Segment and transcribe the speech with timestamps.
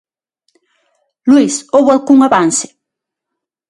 [1.31, 2.67] Luís, houbo algún avance?